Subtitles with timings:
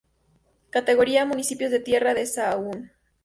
[0.71, 2.89] Categoría:Municipios de Tierra de Sahagún